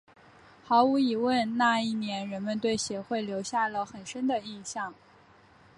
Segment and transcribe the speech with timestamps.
[0.63, 4.95] 毫无疑问那一年人们对协会留下了很深的印象。